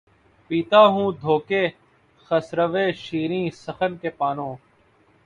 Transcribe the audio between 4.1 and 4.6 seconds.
پانو